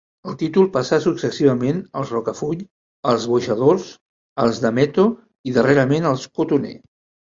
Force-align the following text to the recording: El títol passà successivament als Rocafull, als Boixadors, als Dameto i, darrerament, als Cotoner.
El 0.29 0.35
títol 0.41 0.69
passà 0.77 0.97
successivament 1.03 1.81
als 1.99 2.13
Rocafull, 2.15 2.63
als 3.11 3.27
Boixadors, 3.33 3.87
als 4.47 4.63
Dameto 4.65 5.07
i, 5.51 5.55
darrerament, 5.59 6.09
als 6.15 6.27
Cotoner. 6.41 6.75